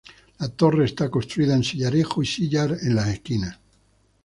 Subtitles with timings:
[0.39, 3.59] La torre está construida en sillarejo y sillar en las esquinas.